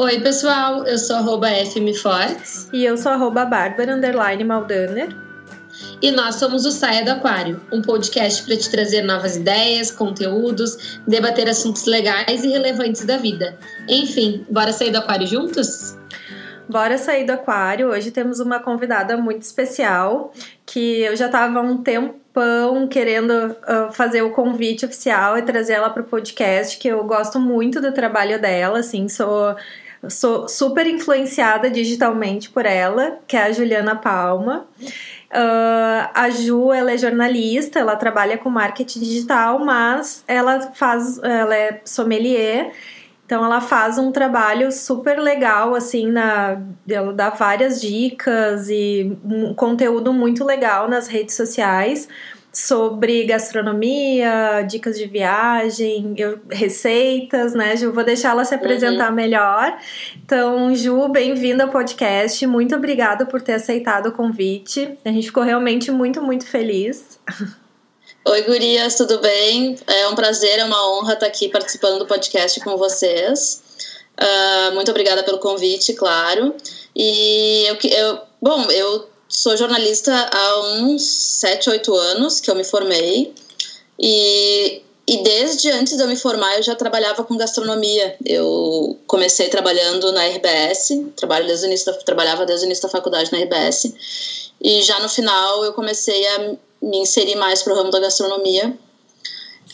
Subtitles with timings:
[0.00, 2.68] Oi, pessoal, eu sou arroba FMFortes.
[2.72, 5.08] E eu sou arroba Bárbara underline Maldaner.
[6.00, 11.00] E nós somos o Saia do Aquário, um podcast para te trazer novas ideias, conteúdos,
[11.04, 13.58] debater assuntos legais e relevantes da vida.
[13.88, 15.96] Enfim, bora sair do aquário juntos?
[16.68, 17.88] Bora sair do aquário.
[17.88, 20.32] Hoje temos uma convidada muito especial
[20.64, 25.72] que eu já estava há um tempão querendo uh, fazer o convite oficial e trazer
[25.72, 29.56] ela para o podcast, que eu gosto muito do trabalho dela, assim, sou
[30.08, 34.66] sou super influenciada digitalmente por ela, que é a Juliana Palma.
[34.80, 41.54] Uh, a Ju, ela é jornalista, ela trabalha com marketing digital, mas ela faz, ela
[41.54, 42.72] é sommelier,
[43.26, 49.52] então ela faz um trabalho super legal, assim, na, ela dá várias dicas e um
[49.52, 52.08] conteúdo muito legal nas redes sociais
[52.58, 57.92] sobre gastronomia, dicas de viagem, eu, receitas, né, Ju?
[57.92, 59.14] Vou deixar ela se apresentar uhum.
[59.14, 59.78] melhor.
[60.16, 62.44] Então, Ju, bem-vinda ao podcast.
[62.48, 64.98] Muito obrigada por ter aceitado o convite.
[65.04, 67.20] A gente ficou realmente muito, muito feliz.
[68.26, 69.78] Oi, gurias, tudo bem?
[69.86, 73.62] É um prazer, é uma honra estar aqui participando do podcast com vocês.
[74.20, 76.54] Uh, muito obrigada pelo convite, claro.
[76.94, 82.64] E eu, eu bom, eu sou jornalista há uns 7, 8 anos que eu me
[82.64, 83.34] formei.
[83.98, 88.16] E, e desde antes de eu me formar, eu já trabalhava com gastronomia.
[88.24, 92.88] Eu comecei trabalhando na RBS, trabalho desde o início da, trabalhava desde o início da
[92.88, 93.92] faculdade na RBS.
[94.60, 96.38] E já no final eu comecei a
[96.80, 98.76] me inserir mais para o ramo da gastronomia.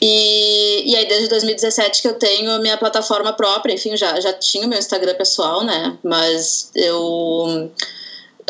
[0.03, 4.67] E, e aí, desde 2017 que eu tenho minha plataforma própria, enfim, já, já tinha
[4.67, 5.97] o meu Instagram pessoal, né?
[6.03, 7.71] Mas eu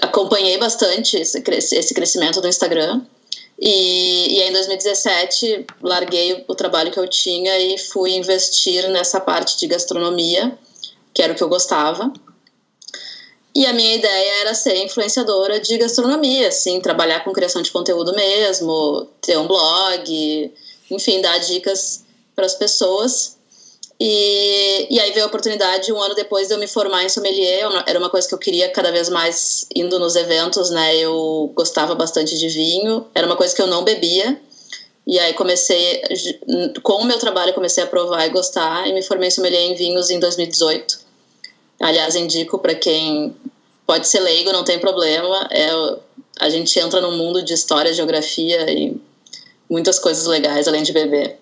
[0.01, 1.43] acompanhei bastante esse,
[1.73, 3.03] esse crescimento do Instagram.
[3.59, 9.59] E, e em 2017, larguei o trabalho que eu tinha e fui investir nessa parte
[9.59, 10.59] de gastronomia,
[11.13, 12.13] que era o que eu gostava.
[13.55, 18.13] E a minha ideia era ser influenciadora de gastronomia, assim, trabalhar com criação de conteúdo
[18.13, 20.53] mesmo, ter um blog,
[20.91, 22.05] enfim, dar dicas
[22.35, 23.39] para as pessoas.
[24.01, 27.69] E, e aí veio a oportunidade, um ano depois de eu me formar em sommelier,
[27.87, 30.97] era uma coisa que eu queria cada vez mais indo nos eventos, né?
[30.97, 34.39] Eu gostava bastante de vinho, era uma coisa que eu não bebia.
[35.07, 36.03] E aí comecei,
[36.83, 39.75] com o meu trabalho, comecei a provar e gostar, e me formei em sommelier em
[39.75, 40.99] vinhos em 2018.
[41.81, 43.35] Aliás, indico para quem
[43.87, 45.47] pode ser leigo, não tem problema.
[45.51, 45.69] É,
[46.41, 48.97] a gente entra num mundo de história, geografia e
[49.69, 51.39] muitas coisas legais além de beber.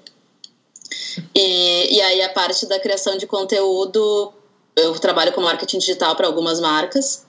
[1.35, 4.33] E, e aí a parte da criação de conteúdo,
[4.77, 7.25] eu trabalho com marketing digital para algumas marcas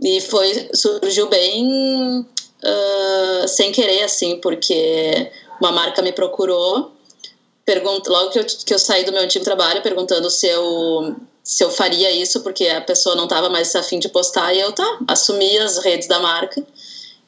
[0.00, 5.30] e foi surgiu bem uh, sem querer assim, porque
[5.60, 6.92] uma marca me procurou,
[7.64, 11.62] pergunta, logo que eu, que eu saí do meu antigo trabalho, perguntando se eu se
[11.62, 14.98] eu faria isso, porque a pessoa não estava mais afim de postar, e eu tá,
[15.06, 16.64] assumi as redes da marca.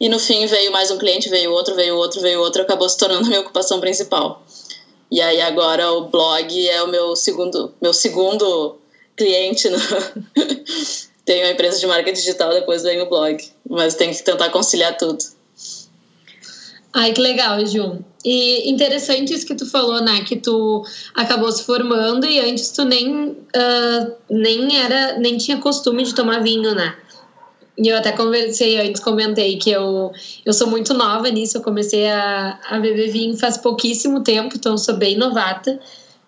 [0.00, 2.96] E no fim veio mais um cliente, veio outro, veio outro, veio outro, acabou se
[2.96, 4.42] tornando a minha ocupação principal.
[5.11, 8.78] E aí agora o blog é o meu segundo, meu segundo
[9.17, 9.69] cliente.
[9.69, 9.78] No...
[11.25, 13.43] tenho a empresa de marca digital, depois vem o blog.
[13.69, 15.19] Mas tem que tentar conciliar tudo.
[16.93, 17.99] Ai, que legal, Ju.
[18.25, 20.25] E interessante isso que tu falou, né?
[20.25, 20.83] Que tu
[21.15, 26.43] acabou se formando e antes tu nem, uh, nem era, nem tinha costume de tomar
[26.43, 26.97] vinho, né?
[27.78, 30.10] E eu até conversei antes, comentei que eu,
[30.44, 31.59] eu sou muito nova nisso.
[31.59, 35.78] Eu comecei a, a beber vinho faz pouquíssimo tempo, então sou bem novata.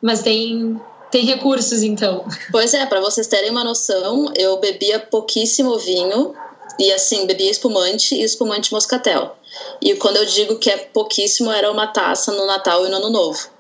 [0.03, 0.79] Mas tem,
[1.11, 2.25] tem recursos, então.
[2.53, 6.35] Pois é, para vocês terem uma noção, eu bebia pouquíssimo vinho.
[6.79, 9.37] E assim, bebia espumante e espumante moscatel.
[9.81, 13.11] E quando eu digo que é pouquíssimo, era uma taça no Natal e no Ano
[13.11, 13.51] Novo.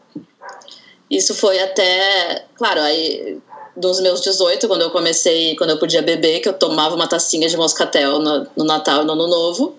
[1.10, 2.44] Isso foi até.
[2.54, 3.38] Claro, aí
[3.78, 7.48] dos meus 18, quando eu comecei, quando eu podia beber, que eu tomava uma tacinha
[7.48, 9.76] de moscatel no, no Natal e no Ano Novo.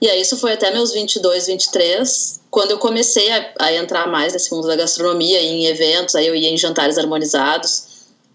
[0.00, 4.32] E aí isso foi até meus 22, 23, quando eu comecei a, a, entrar mais
[4.32, 7.84] nesse mundo da gastronomia, em eventos, aí eu ia em jantares harmonizados.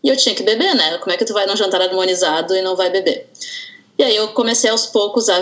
[0.04, 0.98] E eu tinha que beber, né?
[0.98, 3.30] Como é que tu vai num jantar harmonizado e não vai beber?
[3.98, 5.42] E aí eu comecei aos poucos a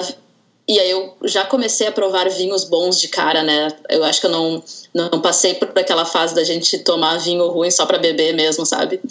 [0.75, 3.67] e aí eu já comecei a provar vinhos bons de cara, né?
[3.89, 4.63] Eu acho que eu não,
[4.93, 8.99] não passei por aquela fase da gente tomar vinho ruim só para beber mesmo, sabe?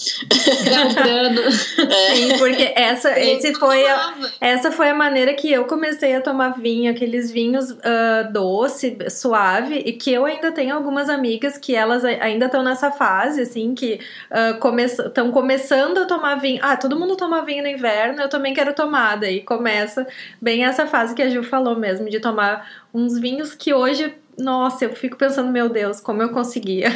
[1.78, 2.14] é.
[2.14, 6.58] Sim, porque essa, esse foi a, essa foi a maneira que eu comecei a tomar
[6.58, 12.04] vinho, aqueles vinhos uh, doce, suave, e que eu ainda tenho algumas amigas que elas
[12.04, 16.60] ainda estão nessa fase, assim, que estão uh, come começando a tomar vinho.
[16.62, 19.16] Ah, todo mundo toma vinho no inverno, eu também quero tomar.
[19.16, 20.06] Daí começa
[20.40, 24.84] bem essa fase que a Ju falou mesmo, de tomar uns vinhos que hoje, nossa,
[24.84, 26.90] eu fico pensando, meu Deus, como eu conseguia.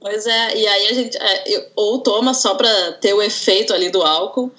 [0.00, 3.90] Pois é, e aí a gente é, ou toma só para ter o efeito ali
[3.90, 4.50] do álcool,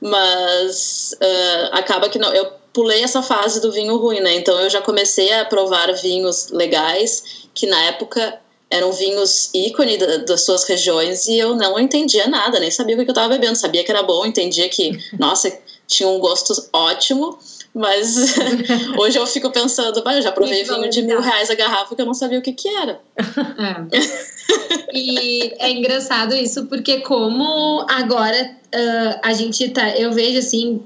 [0.00, 2.32] mas uh, acaba que não.
[2.32, 4.34] Eu pulei essa fase do vinho ruim, né?
[4.34, 8.38] Então eu já comecei a provar vinhos legais que na época
[8.68, 13.04] eram vinhos ícone das suas regiões e eu não entendia nada, nem sabia o que
[13.04, 13.56] eu estava bebendo.
[13.56, 15.56] Sabia que era bom, entendia que, nossa,
[15.86, 17.38] tinha um gosto ótimo,
[17.76, 18.16] mas
[18.98, 22.06] hoje eu fico pensando, eu já provei vinho de mil reais a garrafa que eu
[22.06, 22.98] não sabia o que que era.
[23.18, 24.96] É.
[24.96, 30.82] e é engraçado isso, porque como agora uh, a gente tá, eu vejo assim,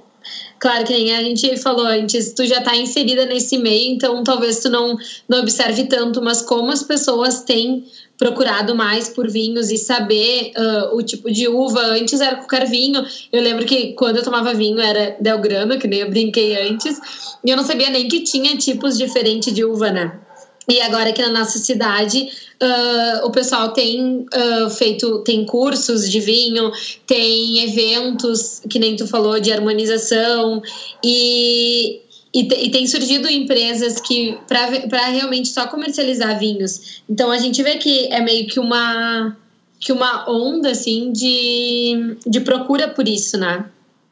[0.58, 4.60] Claro que nem a gente falou antes, tu já está inserida nesse meio, então talvez
[4.60, 4.94] tu não,
[5.26, 7.86] não observe tanto, mas como as pessoas têm
[8.20, 11.80] procurado mais por vinhos e saber uh, o tipo de uva.
[11.80, 13.02] Antes era qualquer vinho.
[13.32, 17.00] Eu lembro que quando eu tomava vinho era Delgrano, que nem eu brinquei antes,
[17.42, 20.20] e eu não sabia nem que tinha tipos diferentes de uva, né?
[20.68, 22.28] E agora aqui na nossa cidade,
[22.62, 26.70] uh, o pessoal tem uh, feito, tem cursos de vinho,
[27.06, 30.62] tem eventos, que nem tu falou, de harmonização,
[31.02, 32.02] e,
[32.32, 37.02] e, e tem surgido empresas que para realmente só comercializar vinhos.
[37.08, 39.36] Então a gente vê que é meio que uma
[39.80, 43.64] que uma onda assim de, de procura por isso, né?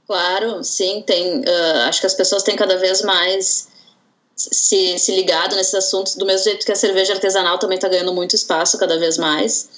[0.06, 1.40] Claro, sim, tem.
[1.40, 3.68] Uh, acho que as pessoas têm cada vez mais
[4.34, 8.14] se, se ligado nesses assuntos, do mesmo jeito que a cerveja artesanal também está ganhando
[8.14, 9.68] muito espaço cada vez mais.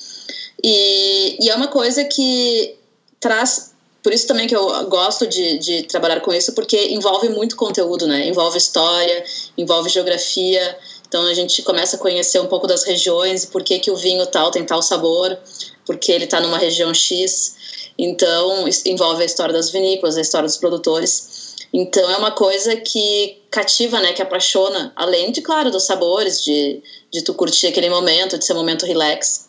[0.62, 2.76] E, e é uma coisa que
[3.18, 3.69] traz.
[4.02, 8.06] Por isso também que eu gosto de, de trabalhar com isso, porque envolve muito conteúdo,
[8.06, 8.26] né?
[8.26, 9.24] Envolve história,
[9.58, 10.78] envolve geografia.
[11.06, 14.24] Então a gente começa a conhecer um pouco das regiões, por que, que o vinho
[14.26, 15.36] tal tem tal sabor,
[15.84, 17.92] porque ele está numa região X.
[17.98, 21.56] Então envolve a história das vinícolas, a história dos produtores.
[21.72, 26.82] Então é uma coisa que cativa, né, que apaixona, além de, claro, dos sabores, de,
[27.10, 29.48] de tu curtir aquele momento, de ser um momento relax.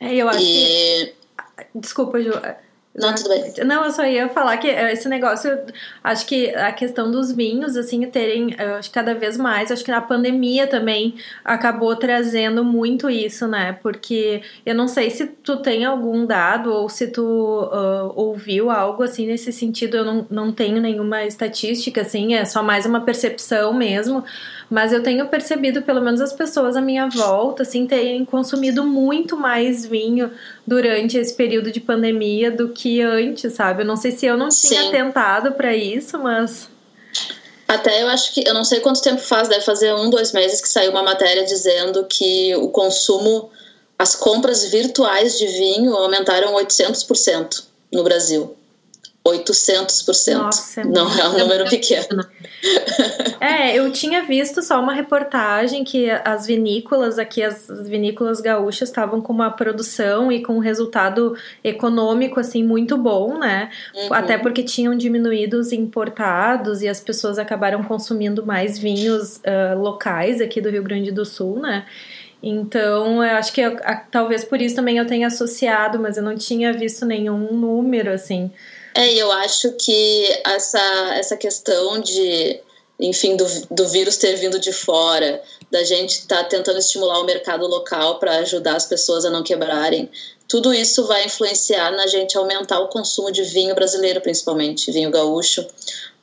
[0.00, 0.44] É, eu acho e...
[0.44, 1.14] que...
[1.74, 2.30] Desculpa, Ju.
[2.98, 3.52] Não, tudo bem.
[3.64, 5.58] Não, eu só ia falar que eh, esse negócio,
[6.02, 10.00] acho que a questão dos vinhos, assim, terem, acho cada vez mais, acho que na
[10.00, 11.14] pandemia também
[11.44, 13.78] acabou trazendo muito isso, né?
[13.82, 19.02] Porque eu não sei se tu tem algum dado ou se tu uh, ouviu algo
[19.02, 23.72] assim nesse sentido, eu não, não tenho nenhuma estatística, assim, é só mais uma percepção
[23.72, 24.24] mesmo
[24.70, 29.36] mas eu tenho percebido, pelo menos as pessoas à minha volta, assim, terem consumido muito
[29.36, 30.30] mais vinho
[30.66, 33.82] durante esse período de pandemia do que antes, sabe?
[33.82, 34.90] Eu não sei se eu não tinha Sim.
[34.90, 36.68] tentado para isso, mas.
[37.66, 40.60] Até eu acho que, eu não sei quanto tempo faz, deve fazer um, dois meses
[40.60, 43.50] que saiu uma matéria dizendo que o consumo,
[43.98, 48.57] as compras virtuais de vinho aumentaram 800% no Brasil.
[49.26, 50.38] 800%.
[50.38, 52.24] Nossa, é não é um número pequeno.
[53.40, 59.20] É, eu tinha visto só uma reportagem que as vinícolas aqui, as vinícolas gaúchas estavam
[59.20, 63.70] com uma produção e com um resultado econômico assim muito bom, né?
[63.94, 64.12] Uhum.
[64.12, 70.40] Até porque tinham diminuído os importados e as pessoas acabaram consumindo mais vinhos uh, locais
[70.40, 71.86] aqui do Rio Grande do Sul, né?
[72.42, 76.22] Então, eu acho que eu, a, talvez por isso também eu tenha associado, mas eu
[76.22, 78.50] não tinha visto nenhum número assim.
[78.94, 82.60] É, eu acho que essa, essa questão de,
[82.98, 87.24] enfim, do, do vírus ter vindo de fora, da gente estar tá tentando estimular o
[87.24, 90.10] mercado local para ajudar as pessoas a não quebrarem,
[90.48, 95.66] tudo isso vai influenciar na gente aumentar o consumo de vinho brasileiro, principalmente, vinho gaúcho,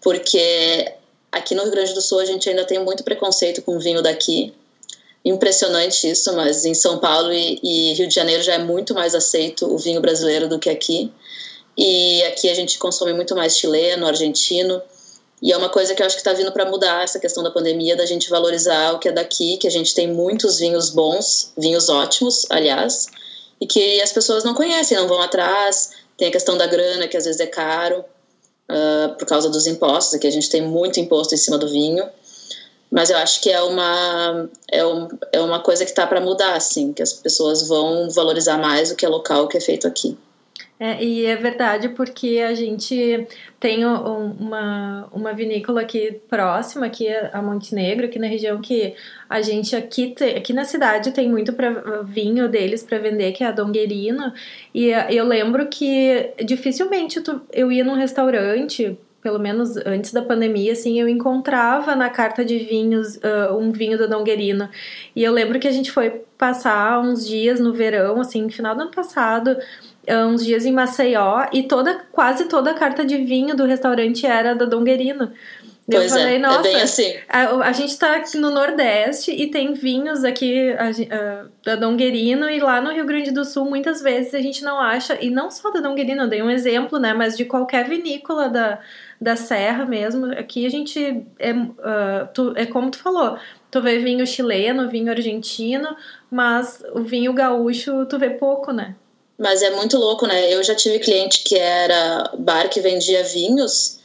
[0.02, 0.92] porque
[1.32, 4.52] aqui no Rio Grande do Sul a gente ainda tem muito preconceito com vinho daqui.
[5.24, 9.14] Impressionante isso, mas em São Paulo e, e Rio de Janeiro já é muito mais
[9.14, 11.12] aceito o vinho brasileiro do que aqui.
[11.78, 14.82] E aqui a gente consome muito mais chileno, argentino.
[15.42, 17.52] E é uma coisa que eu acho que está vindo para mudar essa questão da
[17.52, 21.52] pandemia, da gente valorizar o que é daqui, que a gente tem muitos vinhos bons,
[21.58, 23.08] vinhos ótimos, aliás,
[23.60, 25.92] e que as pessoas não conhecem, não vão atrás.
[26.18, 28.06] Tem a questão da grana, que às vezes é caro,
[28.70, 32.08] uh, por causa dos impostos, aqui a gente tem muito imposto em cima do vinho.
[32.90, 36.56] Mas eu acho que é uma, é, um, é uma coisa que está para mudar,
[36.56, 39.86] assim, que as pessoas vão valorizar mais o que é local, o que é feito
[39.86, 40.18] aqui.
[40.78, 43.26] É, e é verdade porque a gente
[43.62, 48.94] tem uma, uma vinícola aqui próxima, aqui a Montenegro, aqui na região que
[49.30, 53.48] a gente aqui, aqui na cidade tem muito pra, vinho deles para vender, que é
[53.48, 54.34] a Donguerino.
[54.74, 60.74] E eu lembro que dificilmente tu, eu ia num restaurante, pelo menos antes da pandemia,
[60.74, 64.70] assim, eu encontrava na carta de vinhos uh, um vinho da Donguerino.
[65.16, 68.82] E eu lembro que a gente foi passar uns dias no verão, assim, final do
[68.82, 69.58] ano passado,
[70.10, 74.56] uns dias em Maceió e toda quase toda a carta de vinho do restaurante era
[74.56, 75.32] da Donguerino.
[75.88, 77.14] Eu pois falei, é, nossa, é bem assim.
[77.30, 82.60] a, a gente tá no Nordeste e tem vinhos aqui a, a, da Donguerino e
[82.60, 85.70] lá no Rio Grande do Sul muitas vezes a gente não acha, e não só
[85.70, 88.80] da Donguerino, eu dei um exemplo, né, mas de qualquer vinícola da,
[89.22, 93.38] da Serra mesmo, aqui a gente, é, uh, tu, é como tu falou,
[93.70, 95.96] tu vê vinho chileno, vinho argentino,
[96.32, 98.96] mas o vinho gaúcho tu vê pouco, né?
[99.38, 100.54] Mas é muito louco, né?
[100.54, 104.00] Eu já tive cliente que era bar que vendia vinhos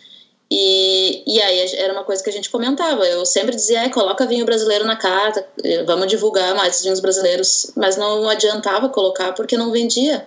[0.50, 3.06] e, e aí era uma coisa que a gente comentava.
[3.06, 7.70] Eu sempre dizia, coloca vinho brasileiro na carta, eh, vamos divulgar mais vinhos brasileiros.
[7.76, 10.26] Mas não adiantava colocar porque não vendia.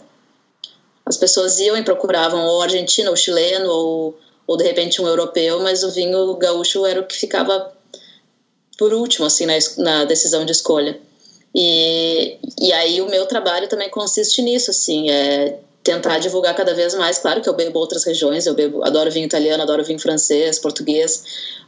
[1.05, 4.17] As pessoas iam e procuravam ou argentino, ou chileno, ou,
[4.47, 7.73] ou de repente um europeu, mas o vinho gaúcho era o que ficava
[8.77, 10.97] por último, assim, na, na decisão de escolha.
[11.55, 16.95] E, e aí o meu trabalho também consiste nisso, assim, é tentar divulgar cada vez
[16.95, 17.19] mais.
[17.19, 21.23] Claro que eu bebo outras regiões, eu bebo, adoro vinho italiano, adoro vinho francês, português,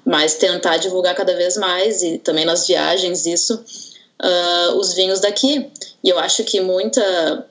[0.06, 5.70] mas tentar divulgar cada vez mais e também nas viagens isso, uh, os vinhos daqui.
[6.04, 7.46] E eu acho que muita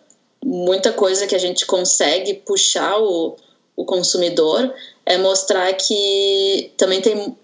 [0.46, 3.34] muita coisa que a gente consegue puxar o,
[3.74, 4.74] o consumidor
[5.06, 7.34] é mostrar que também tem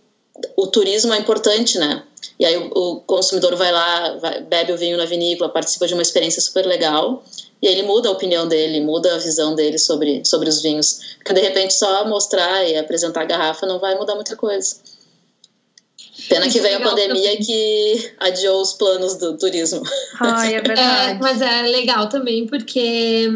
[0.56, 2.02] o turismo é importante, né?
[2.38, 5.94] E aí o, o consumidor vai lá, vai, bebe o vinho na vinícola, participa de
[5.94, 7.22] uma experiência super legal
[7.62, 11.16] e ele muda a opinião dele, muda a visão dele sobre, sobre os vinhos.
[11.16, 14.76] Porque de repente só mostrar e apresentar a garrafa não vai mudar muita coisa.
[16.28, 17.38] Pena que veio a pandemia também.
[17.38, 19.82] que adiou os planos do turismo.
[20.20, 21.12] Ai, é verdade.
[21.12, 23.28] É, mas é legal também porque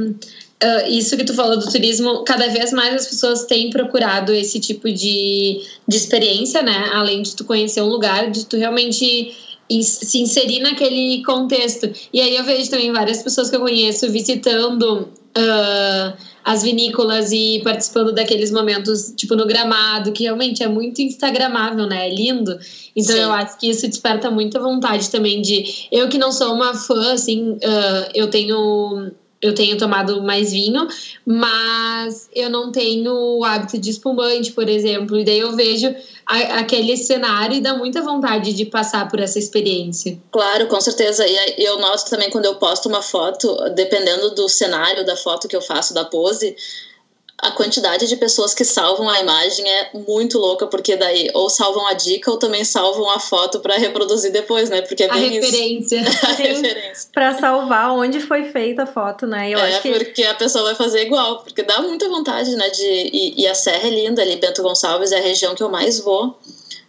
[0.63, 4.61] uh, isso que tu falou do turismo, cada vez mais as pessoas têm procurado esse
[4.61, 6.91] tipo de, de experiência, né?
[6.93, 9.35] Além de tu conhecer um lugar, de tu realmente
[9.83, 11.91] se inserir naquele contexto.
[12.13, 17.61] E aí eu vejo também várias pessoas que eu conheço visitando uh, as vinícolas e
[17.65, 22.09] participando daqueles momentos, tipo no gramado, que realmente é muito instagramável, né?
[22.09, 22.59] É lindo.
[22.95, 23.23] Então Sim.
[23.23, 25.89] eu acho que isso desperta muita vontade também de.
[25.91, 29.13] Eu que não sou uma fã, assim, uh, eu tenho
[29.45, 30.89] eu tenho tomado mais vinho,
[31.27, 35.19] mas eu não tenho o hábito de espumante, por exemplo.
[35.19, 39.39] E daí eu vejo a, aquele cenário e dá muita vontade de passar por essa
[39.39, 40.19] experiência.
[40.33, 41.27] Claro, com certeza.
[41.27, 45.55] E eu noto também quando eu posto uma foto, dependendo do cenário da foto que
[45.55, 46.57] eu faço, da pose,
[47.45, 51.87] a quantidade de pessoas que salvam a imagem é muito louca, porque daí ou salvam
[51.87, 54.81] a dica ou também salvam a foto para reproduzir depois, né?
[54.81, 56.01] Porque é bem a referência.
[56.01, 56.27] Isso.
[56.27, 57.11] a referência.
[57.13, 59.51] Para salvar onde foi feita a foto, né?
[59.51, 59.93] Eu é, acho que...
[59.93, 62.71] porque a pessoa vai fazer igual, porque dá muita vontade, né?
[62.71, 63.11] De...
[63.13, 66.01] E, e a Serra é linda ali, Bento Gonçalves é a região que eu mais
[66.01, 66.39] vou.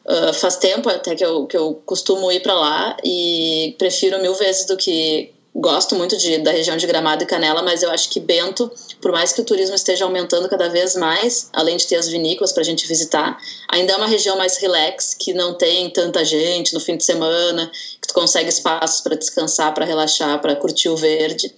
[0.05, 4.35] Uh, faz tempo até que eu, que eu costumo ir para lá e prefiro mil
[4.35, 8.09] vezes do que gosto muito de, da região de Gramado e Canela, mas eu acho
[8.09, 8.69] que Bento,
[9.01, 12.51] por mais que o turismo esteja aumentando cada vez mais, além de ter as vinícolas
[12.51, 13.37] para a gente visitar,
[13.69, 17.71] ainda é uma região mais relax, que não tem tanta gente no fim de semana,
[18.01, 21.53] que tu consegue espaços para descansar, para relaxar, para curtir o verde.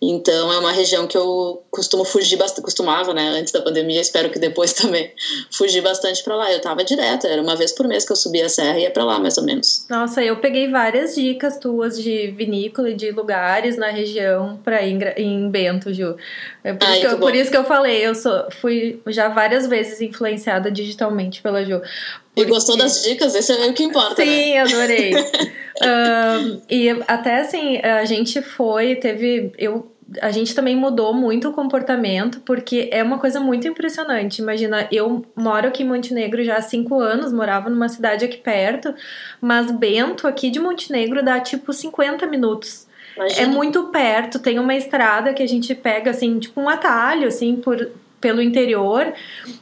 [0.00, 4.30] Então é uma região que eu costumo fugir bastante, costumava, né, antes da pandemia, espero
[4.30, 5.12] que depois também,
[5.50, 6.52] fugir bastante para lá.
[6.52, 8.90] Eu tava direto, era uma vez por mês que eu subia a serra e ia
[8.90, 9.86] para lá, mais ou menos.
[9.88, 14.96] Nossa, eu peguei várias dicas tuas de vinícola e de lugares na região para ir
[15.16, 16.16] em Bento, Ju.
[16.62, 19.28] É por, Ai, isso, que eu, por isso que eu falei, eu sou, fui já
[19.28, 21.80] várias vezes influenciada digitalmente pela Ju.
[22.36, 22.50] Porque...
[22.50, 23.34] E gostou das dicas?
[23.34, 24.22] Esse é o que importa.
[24.22, 24.58] Sim, né?
[24.58, 25.14] adorei.
[25.82, 29.52] um, e até assim, a gente foi, teve.
[29.56, 29.90] Eu,
[30.20, 34.42] a gente também mudou muito o comportamento, porque é uma coisa muito impressionante.
[34.42, 38.94] Imagina, eu moro aqui em Montenegro já há cinco anos, morava numa cidade aqui perto,
[39.40, 42.86] mas Bento, aqui de Montenegro, dá tipo 50 minutos.
[43.16, 43.40] Imagina.
[43.40, 47.56] É muito perto, tem uma estrada que a gente pega assim, tipo um atalho, assim,
[47.56, 47.90] por,
[48.20, 49.12] pelo interior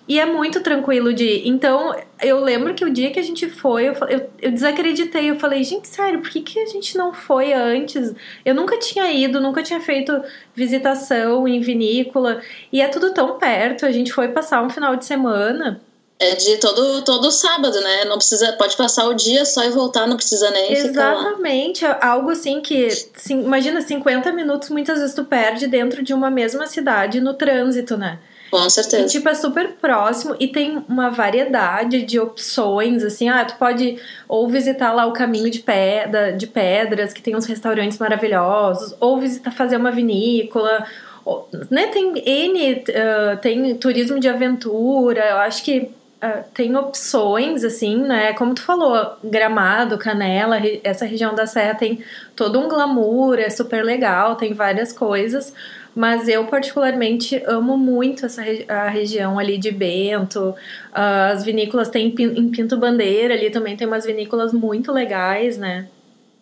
[0.06, 1.48] e é muito tranquilo de ir.
[1.48, 5.30] Então, eu lembro que o dia que a gente foi, eu, eu, eu, desacreditei.
[5.30, 8.14] Eu falei, gente, sério, por que, que a gente não foi antes?
[8.44, 10.22] Eu nunca tinha ido, nunca tinha feito
[10.54, 12.40] visitação em vinícola
[12.72, 13.86] e é tudo tão perto.
[13.86, 15.80] A gente foi passar um final de semana.
[16.18, 18.04] É de todo, todo sábado, né?
[18.04, 22.12] Não precisa, pode passar o dia só e voltar, não precisa nem Exatamente, ficar lá.
[22.12, 26.68] algo assim que, sim, imagina, 50 minutos muitas vezes tu perde dentro de uma mesma
[26.68, 28.20] cidade no trânsito, né?
[28.54, 29.02] Com certeza.
[29.02, 33.98] E, tipo, é super próximo e tem uma variedade de opções, assim, ah, tu pode
[34.28, 39.18] ou visitar lá o caminho de, pedra, de pedras, que tem uns restaurantes maravilhosos, ou
[39.18, 40.86] visitar, fazer uma vinícola,
[41.24, 45.90] ou, né, tem N, uh, tem turismo de aventura, eu acho que
[46.22, 48.34] uh, tem opções, assim, né?
[48.34, 52.04] Como tu falou, Gramado, Canela, essa região da Serra tem
[52.36, 55.52] todo um glamour, é super legal, tem várias coisas.
[55.94, 60.50] Mas eu, particularmente, amo muito essa a região ali de Bento.
[60.50, 65.88] Uh, as vinícolas tem em Pinto Bandeira ali também tem umas vinícolas muito legais, né?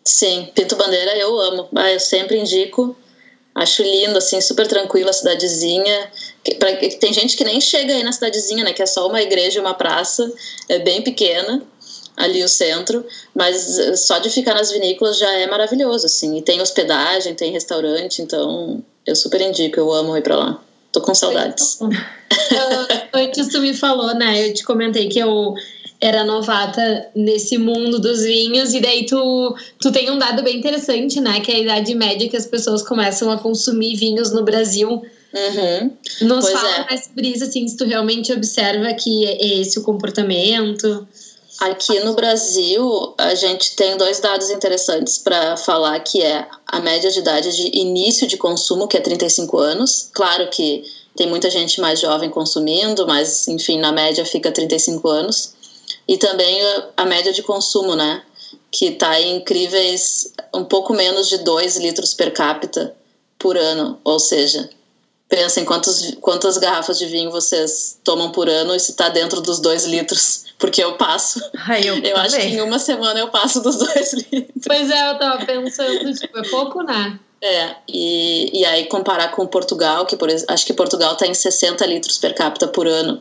[0.04, 1.68] Sim, Pinto Bandeira eu amo.
[1.76, 2.96] Ah, eu sempre indico.
[3.54, 6.10] Acho lindo, assim, super tranquila a cidadezinha.
[6.58, 8.72] Pra, tem gente que nem chega aí na cidadezinha, né?
[8.72, 10.32] Que é só uma igreja e uma praça.
[10.70, 11.62] É bem pequena,
[12.16, 13.04] ali o centro.
[13.34, 16.38] Mas eh, só de ficar nas vinícolas já é maravilhoso, assim.
[16.38, 19.78] E tem hospedagem, tem restaurante, então eu super indico.
[19.78, 20.62] Eu amo ir pra lá.
[20.92, 21.78] Tô com saudades.
[21.80, 21.90] uh,
[23.14, 24.48] antes tu me falou, né?
[24.48, 25.54] Eu te comentei que eu
[26.02, 31.20] era novata nesse mundo dos vinhos, e daí tu, tu tem um dado bem interessante,
[31.20, 31.40] né?
[31.40, 34.88] Que é a idade média que as pessoas começam a consumir vinhos no Brasil.
[34.90, 35.90] Uhum.
[36.22, 36.86] Nos pois fala é.
[36.90, 41.06] mais sobre isso, assim, se tu realmente observa que é esse o comportamento.
[41.60, 47.10] Aqui no Brasil, a gente tem dois dados interessantes para falar, que é a média
[47.10, 50.08] de idade de início de consumo, que é 35 anos.
[50.12, 50.82] Claro que
[51.16, 55.52] tem muita gente mais jovem consumindo, mas enfim, na média fica 35 anos
[56.08, 56.58] e também
[56.96, 58.22] a média de consumo, né?
[58.70, 62.94] Que está em incríveis um pouco menos de 2 litros per capita
[63.38, 63.98] por ano.
[64.04, 64.70] Ou seja,
[65.28, 69.60] pensem quantos, quantas garrafas de vinho vocês tomam por ano e se está dentro dos
[69.60, 70.41] 2 litros.
[70.62, 71.40] Porque eu passo.
[71.66, 74.64] Ai, eu, eu acho que em uma semana eu passo dos 2 litros.
[74.64, 77.18] Pois é, eu tava pensando, tipo, é pouco, né?
[77.42, 81.84] É, e, e aí comparar com Portugal, que por, acho que Portugal está em 60
[81.86, 83.20] litros per capita por ano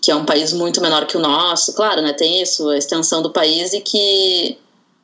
[0.00, 3.22] que é um país muito menor que o nosso, claro, né, tem isso, a extensão
[3.22, 4.58] do país e que,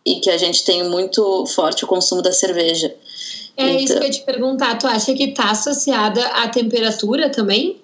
[0.04, 2.94] e que a gente tem muito forte o consumo da cerveja.
[3.56, 7.28] É então, isso que eu ia te perguntar, tu acha que está associada à temperatura
[7.28, 7.77] também?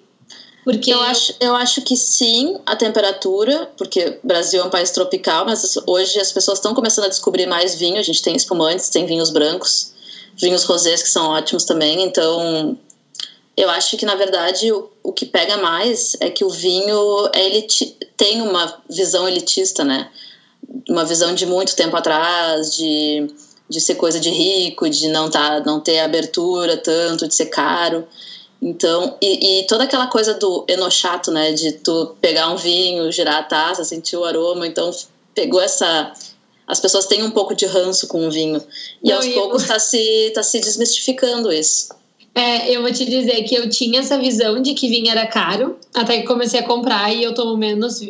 [0.65, 5.45] Porque eu acho, eu acho que sim, a temperatura, porque Brasil é um país tropical,
[5.45, 9.05] mas hoje as pessoas estão começando a descobrir mais vinho, a gente tem espumantes, tem
[9.05, 9.93] vinhos brancos,
[10.35, 12.75] vinhos rosés que são ótimos também, então
[13.55, 17.67] eu acho que na verdade o, o que pega mais é que o vinho ele
[18.17, 20.09] tem uma visão elitista, né?
[20.89, 23.27] Uma visão de muito tempo atrás, de,
[23.69, 28.07] de ser coisa de rico, de não tá, não ter abertura tanto, de ser caro.
[28.61, 31.53] Então, e, e, toda aquela coisa do enochato, né?
[31.53, 34.65] De tu pegar um vinho, girar a taça, sentir o aroma.
[34.65, 34.89] Então,
[35.33, 36.13] pegou essa.
[36.67, 38.61] As pessoas têm um pouco de ranço com o vinho.
[39.03, 41.89] E não, aos poucos está se, tá se desmistificando isso.
[42.33, 45.77] É, eu vou te dizer que eu tinha essa visão de que vinho era caro,
[45.93, 48.01] até que comecei a comprar e eu tomo menos,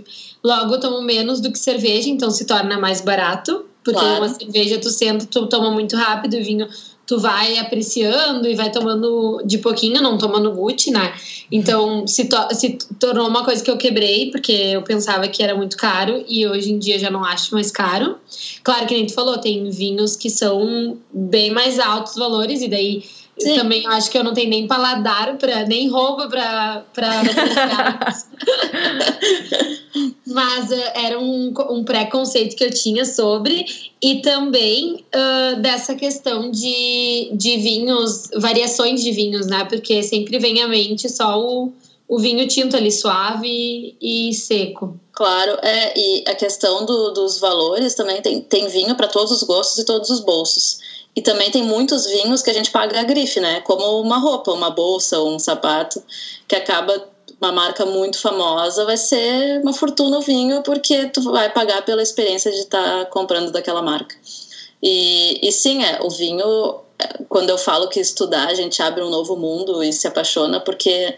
[0.44, 4.26] logo eu tomo menos do que cerveja, então se torna mais barato, porque claro.
[4.26, 6.68] uma cerveja tu senta, tu toma muito rápido, o vinho
[7.06, 11.14] tu vai apreciando e vai tomando de pouquinho, não tomando Gucci, né?
[11.52, 15.56] Então se, to se tornou uma coisa que eu quebrei, porque eu pensava que era
[15.56, 18.18] muito caro e hoje em dia já não acho mais caro.
[18.64, 23.04] Claro que nem tu falou, tem vinhos que são bem mais altos valores e daí
[23.38, 23.56] Sim.
[23.56, 26.86] Também acho que eu não tenho nem paladar para nem roupa para
[30.26, 33.66] Mas uh, era um, um preconceito que eu tinha sobre
[34.02, 39.66] e também uh, dessa questão de, de vinhos, variações de vinhos, né?
[39.66, 41.74] Porque sempre vem à mente só o,
[42.08, 44.98] o vinho tinto ali suave e seco.
[45.12, 49.44] Claro, é, e a questão do, dos valores também tem, tem vinho para todos os
[49.44, 50.80] gostos e todos os bolsos.
[51.16, 53.62] E também tem muitos vinhos que a gente paga a grife, né?
[53.62, 56.04] Como uma roupa, uma bolsa ou um sapato,
[56.48, 57.08] que acaba
[57.40, 62.02] uma marca muito famosa, vai ser uma fortuna o vinho, porque tu vai pagar pela
[62.02, 64.16] experiência de estar tá comprando daquela marca.
[64.82, 69.04] E, e sim, é, o vinho, é, quando eu falo que estudar, a gente abre
[69.04, 71.18] um novo mundo e se apaixona, porque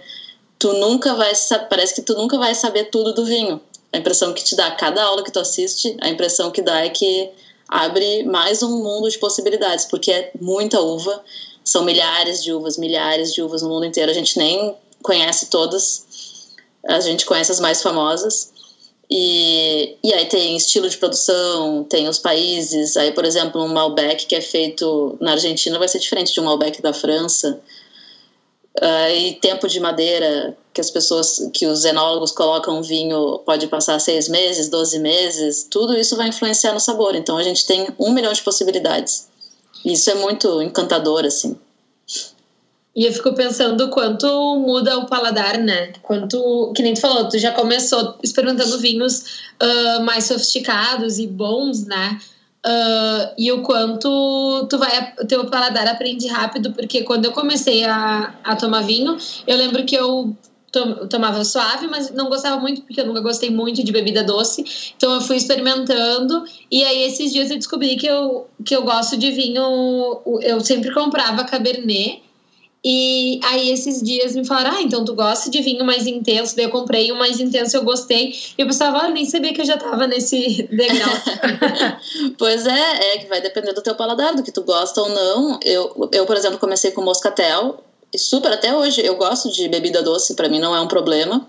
[0.59, 1.33] tu nunca vai,
[1.69, 3.59] parece que tu nunca vai saber tudo do vinho.
[3.91, 6.89] A impressão que te dá, cada aula que tu assiste, a impressão que dá é
[6.89, 7.29] que
[7.67, 11.23] abre mais um mundo de possibilidades, porque é muita uva,
[11.63, 14.09] são milhares de uvas, milhares de uvas no mundo inteiro.
[14.09, 16.05] A gente nem conhece todas,
[16.87, 18.51] a gente conhece as mais famosas.
[19.09, 22.97] E, e aí tem estilo de produção, tem os países.
[22.97, 26.43] Aí, por exemplo, um Malbec que é feito na Argentina vai ser diferente de um
[26.43, 27.59] Malbec da França.
[28.77, 33.99] Uh, e tempo de madeira, que as pessoas, que os enólogos colocam vinho, pode passar
[33.99, 37.15] seis meses, doze meses, tudo isso vai influenciar no sabor.
[37.15, 39.27] Então a gente tem um milhão de possibilidades.
[39.83, 41.57] Isso é muito encantador, assim.
[42.95, 44.27] E eu fico pensando quanto
[44.59, 45.93] muda o paladar, né?
[46.01, 49.19] Quanto, que nem tu falou, tu já começou experimentando vinhos
[49.61, 52.19] uh, mais sofisticados e bons, né?
[52.65, 58.33] Uh, e o quanto tu vai teu paladar aprende rápido porque quando eu comecei a,
[58.43, 59.15] a tomar vinho
[59.45, 60.35] eu lembro que eu
[61.09, 64.93] tomava suave, mas não gostava muito porque eu nunca gostei muito de bebida doce.
[64.95, 69.17] Então eu fui experimentando e aí esses dias eu descobri que eu, que eu gosto
[69.17, 70.21] de vinho.
[70.41, 72.21] Eu sempre comprava Cabernet.
[72.83, 76.55] E aí esses dias me falaram: "Ah, então tu gosta de vinho mais intenso?".
[76.55, 78.33] Daí eu comprei um mais intenso, eu gostei.
[78.57, 81.13] E eu pensava: ah, nem sabia que eu já tava nesse degrau".
[82.37, 85.59] pois é, é que vai depender do teu paladar, do que tu gosta ou não.
[85.63, 87.83] Eu, eu por exemplo, comecei com moscatel
[88.15, 89.01] super até hoje.
[89.05, 91.45] Eu gosto de bebida doce, para mim não é um problema.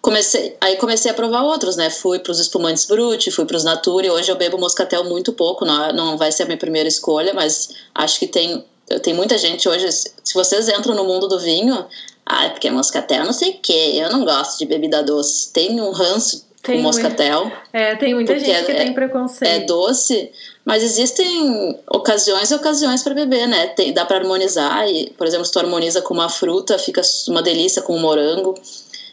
[0.00, 1.88] Comecei, aí comecei a provar outros, né?
[1.88, 4.10] Fui para os espumantes Brut, fui para os Nature.
[4.10, 7.70] Hoje eu bebo moscatel muito pouco, não, não vai ser a minha primeira escolha, mas
[7.94, 8.62] acho que tem
[9.02, 9.90] tem muita gente hoje.
[9.90, 11.86] Se vocês entram no mundo do vinho,
[12.26, 15.52] ah, é porque moscatel não sei o que, eu não gosto de bebida doce.
[15.52, 17.52] Tem um ranço tem com moscatel.
[17.72, 19.50] É, tem muita gente é, que tem preconceito.
[19.50, 20.32] É doce,
[20.64, 23.66] mas existem ocasiões e ocasiões para beber, né?
[23.68, 24.88] Tem, dá para harmonizar.
[24.88, 28.54] E, por exemplo, se tu harmoniza com uma fruta, fica uma delícia com um morango.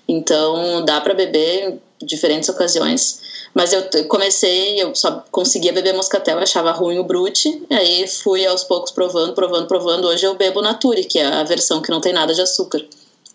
[0.07, 3.20] Então, dá para beber em diferentes ocasiões.
[3.53, 7.63] Mas eu comecei, eu só conseguia beber moscatel, achava ruim o brute.
[7.69, 10.07] Aí fui aos poucos provando, provando, provando.
[10.07, 12.81] Hoje eu bebo Nature, que é a versão que não tem nada de açúcar.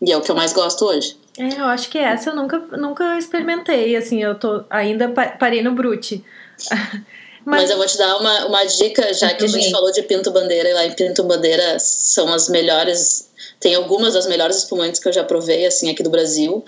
[0.01, 1.17] E é o que eu mais gosto hoje.
[1.39, 5.73] É, eu acho que essa eu nunca, nunca experimentei, assim, eu tô ainda parei no
[5.73, 6.25] brute.
[7.45, 10.03] Mas, Mas, eu vou te dar uma, uma dica, já que a gente falou de
[10.03, 15.01] Pinto Bandeira, e lá em Pinto Bandeira são as melhores, tem algumas das melhores espumantes
[15.01, 16.65] que eu já provei, assim, aqui do Brasil.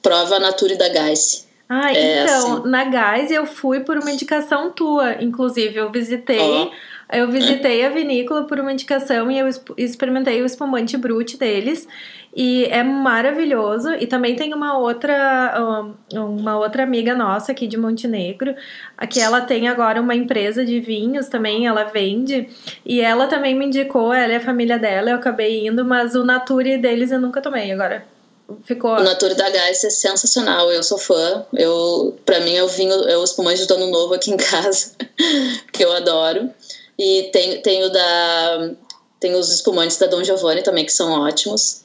[0.00, 1.44] Prova a Nature da Gás.
[1.74, 2.68] Ah, é, então, assim.
[2.68, 6.38] na Gás eu fui por uma indicação tua, inclusive, eu visitei...
[6.38, 6.70] Oh.
[7.12, 11.86] Eu visitei a vinícola por uma indicação e eu experimentei o espumante brute deles.
[12.34, 13.92] E é maravilhoso.
[14.00, 15.54] E também tem uma outra,
[16.10, 18.54] uma outra amiga nossa aqui de Montenegro,
[19.10, 22.48] que ela tem agora uma empresa de vinhos também, ela vende.
[22.82, 26.24] E ela também me indicou, ela e a família dela, eu acabei indo, mas o
[26.24, 28.06] Nature deles eu nunca tomei agora.
[28.64, 28.90] Ficou...
[28.92, 31.46] O Nature da Gás é sensacional, eu sou fã.
[31.54, 34.92] Eu, pra mim o vinho, o espumante do ano novo aqui em casa,
[35.72, 36.50] que eu adoro.
[36.98, 38.70] E tem, tem o da.
[39.18, 41.82] Tem os espumantes da Dom Giovanni também, que são ótimos.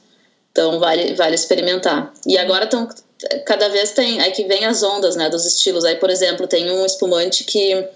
[0.52, 2.12] Então vale, vale experimentar.
[2.26, 2.88] E agora estão
[3.44, 5.84] cada vez tem aí que vem as ondas, né, dos estilos.
[5.84, 7.88] Aí, por exemplo, tem um espumante que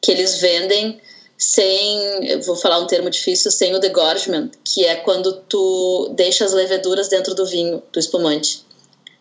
[0.00, 1.00] que eles vendem
[1.38, 6.52] sem, vou falar um termo difícil, sem o degorgement, que é quando tu deixa as
[6.52, 8.64] leveduras dentro do vinho, do espumante.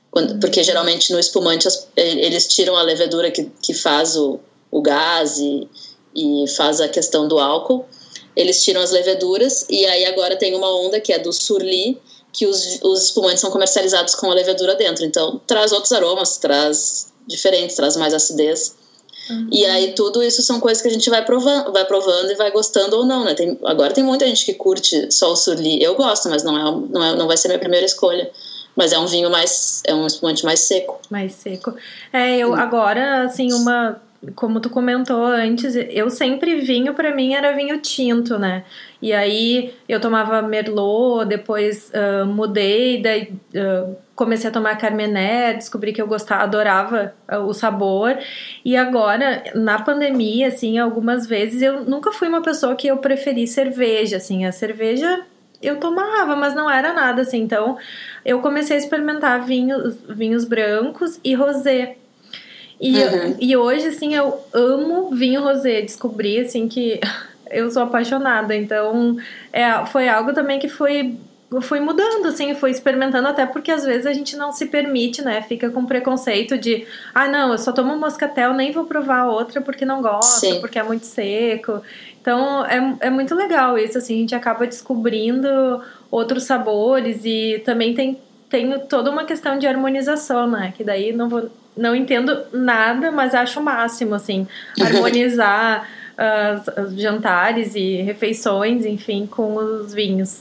[0.09, 4.39] Quando, porque geralmente no espumante eles tiram a levedura que, que faz o,
[4.71, 5.67] o gás e,
[6.15, 7.85] e faz a questão do álcool.
[8.33, 12.01] Eles tiram as leveduras e aí agora tem uma onda que é do surli,
[12.31, 15.03] que os, os espumantes são comercializados com a levedura dentro.
[15.03, 18.75] Então, traz outros aromas, traz diferentes, traz mais acidez.
[19.29, 19.47] Uhum.
[19.51, 22.51] E aí tudo isso são coisas que a gente vai provando, vai provando e vai
[22.51, 23.33] gostando ou não, né?
[23.33, 25.81] Tem, agora tem muita gente que curte só o surli.
[25.81, 28.29] Eu gosto, mas não é, não é, não vai ser minha primeira escolha.
[28.75, 30.99] Mas é um vinho mais, é um espumante mais seco.
[31.09, 31.73] Mais seco.
[32.11, 34.01] É, eu agora assim uma
[34.33, 38.63] como tu comentou antes, eu sempre vinho para mim era vinho tinto, né?
[39.01, 45.93] E aí eu tomava Merlot, depois uh, mudei, daí uh, comecei a tomar Carmener, descobri
[45.93, 48.17] que eu gostava, adorava uh, o sabor.
[48.63, 53.45] E agora, na pandemia, assim, algumas vezes eu nunca fui uma pessoa que eu preferi
[53.45, 55.25] cerveja, assim, a cerveja
[55.61, 57.41] eu tomava, mas não era nada assim.
[57.41, 57.77] Então,
[58.23, 61.97] eu comecei a experimentar vinhos, vinhos brancos e rosé.
[62.79, 63.35] E, uhum.
[63.39, 65.81] e hoje, assim, eu amo vinho rosé.
[65.81, 66.99] Descobri, assim, que
[67.49, 68.55] eu sou apaixonada.
[68.55, 69.17] Então,
[69.51, 71.17] é, foi algo também que foi
[71.61, 75.41] fui mudando, assim, fui experimentando, até porque às vezes a gente não se permite, né?
[75.41, 79.85] Fica com preconceito de, ah, não, eu só tomo moscatel, nem vou provar outra porque
[79.85, 80.59] não gosto, Sim.
[80.59, 81.81] porque é muito seco.
[82.19, 87.93] Então é, é muito legal isso, assim, a gente acaba descobrindo outros sabores e também
[87.93, 90.73] tem, tem toda uma questão de harmonização, né?
[90.75, 94.47] Que daí não vou não entendo nada, mas acho o máximo, assim,
[94.79, 100.39] harmonizar uh, jantares e refeições, enfim, com os vinhos.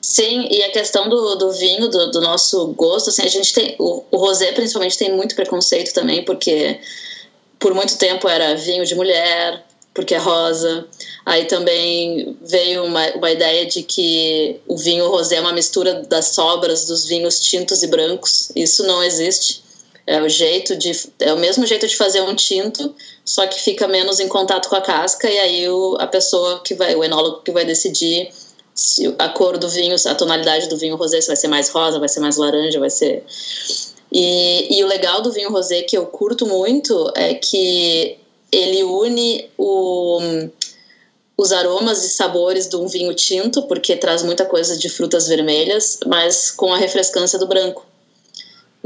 [0.00, 3.74] Sim, e a questão do, do vinho, do, do nosso gosto, assim, a gente tem,
[3.78, 6.78] o, o rosé principalmente tem muito preconceito também, porque
[7.58, 9.64] por muito tempo era vinho de mulher,
[9.96, 10.86] porque é rosa.
[11.24, 16.26] Aí também veio uma, uma ideia de que o vinho rosé é uma mistura das
[16.26, 18.52] sobras dos vinhos tintos e brancos.
[18.54, 19.62] Isso não existe.
[20.06, 23.88] É o jeito de é o mesmo jeito de fazer um tinto, só que fica
[23.88, 27.42] menos em contato com a casca e aí o, a pessoa que vai, o enólogo
[27.42, 28.30] que vai decidir
[28.74, 31.98] se a cor do vinho, a tonalidade do vinho rosé se vai ser mais rosa,
[31.98, 33.24] vai ser mais laranja, vai ser
[34.12, 38.16] e, e o legal do vinho rosé que eu curto muito é que
[38.52, 40.20] ele une o,
[41.36, 45.98] os aromas e sabores de um vinho tinto, porque traz muita coisa de frutas vermelhas,
[46.06, 47.84] mas com a refrescância do branco.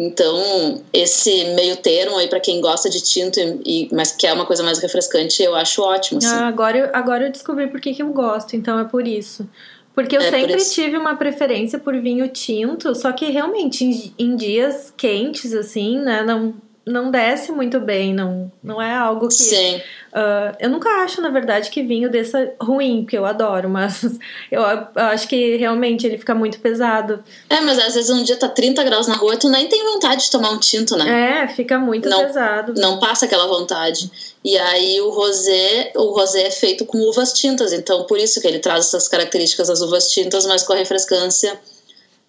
[0.03, 4.63] Então, esse meio termo aí para quem gosta de tinto, e, mas quer uma coisa
[4.63, 6.17] mais refrescante, eu acho ótimo.
[6.17, 6.29] Assim.
[6.29, 9.47] Ah, agora, eu, agora eu descobri por que, que eu gosto, então é por isso.
[9.95, 14.15] Porque eu é sempre por tive uma preferência por vinho tinto, só que realmente em,
[14.19, 16.55] em dias quentes, assim, né, não,
[16.87, 19.35] não desce muito bem, não, não é algo que.
[19.35, 19.77] Sim.
[20.12, 24.03] Uh, eu nunca acho, na verdade, que vinho desça ruim, porque eu adoro, mas
[24.51, 27.23] eu, eu, acho que realmente ele fica muito pesado.
[27.49, 30.25] É, mas às vezes um dia tá 30 graus na rua, tu nem tem vontade
[30.25, 31.43] de tomar um tinto, né?
[31.43, 32.75] É, fica muito não, pesado.
[32.77, 34.11] Não passa aquela vontade.
[34.43, 38.47] E aí o rosé, o rosé é feito com uvas tintas, então por isso que
[38.47, 41.59] ele traz essas características das uvas tintas, mas com a refrescância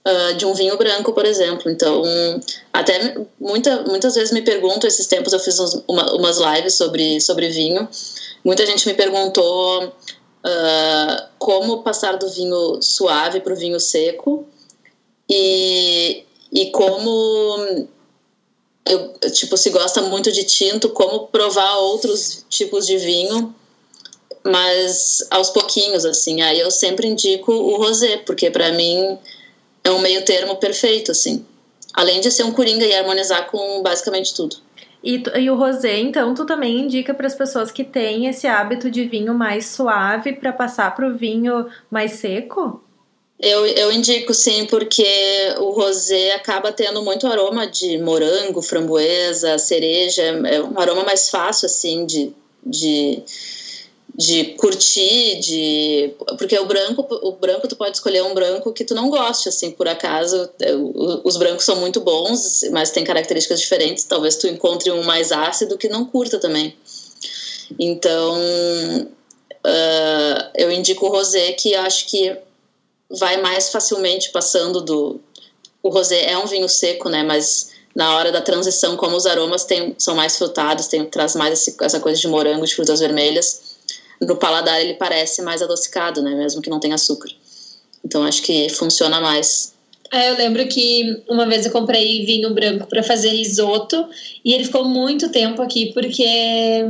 [0.06, 1.70] uh, de um vinho branco, por exemplo.
[1.70, 2.04] Então,
[2.72, 7.20] até muita, muitas vezes me perguntam, esses tempos eu fiz uns, uma, umas lives sobre,
[7.22, 7.88] sobre vinho,
[8.44, 14.46] muita gente me perguntou uh, como passar do vinho suave para o vinho seco
[15.30, 17.88] e, e como
[18.86, 23.56] eu, tipo, se gosta muito de tinto, como provar outros tipos de vinho,
[24.44, 26.42] mas aos pouquinhos, assim.
[26.42, 29.20] Aí eu sempre indico o rosé, porque para mim
[29.84, 31.46] é um meio termo perfeito, assim.
[31.94, 34.56] Além de ser um coringa e harmonizar com basicamente tudo.
[35.04, 38.89] E, e o rosé, então, tu também indica para as pessoas que têm esse hábito
[38.89, 42.84] de vinho mais suave para passar para o vinho mais seco?
[43.39, 45.04] Eu, eu indico sim, porque
[45.58, 51.65] o rosé acaba tendo muito aroma de morango, framboesa, cereja, é um aroma mais fácil
[51.65, 52.32] assim de,
[52.63, 53.24] de
[54.15, 58.93] de curtir, de porque o branco, o branco tu pode escolher um branco que tu
[58.93, 60.50] não goste, assim, por acaso.
[61.24, 64.04] Os brancos são muito bons, mas tem características diferentes.
[64.04, 66.76] Talvez tu encontre um mais ácido que não curta também.
[67.80, 68.38] Então,
[69.65, 72.36] uh, eu indico o rosé que acho que
[73.10, 75.19] vai mais facilmente passando do
[75.84, 77.24] o rosé é um vinho seco, né?
[77.24, 81.54] Mas na hora da transição, como os aromas tem, são mais frutados, tem, traz mais
[81.54, 83.71] esse, essa coisa de morango, de frutas vermelhas
[84.22, 86.36] no paladar ele parece mais adocicado, né?
[86.36, 87.30] Mesmo que não tenha açúcar.
[88.06, 89.74] Então acho que funciona mais.
[90.12, 94.08] É, eu lembro que uma vez eu comprei vinho branco para fazer risoto
[94.44, 96.84] e ele ficou muito tempo aqui porque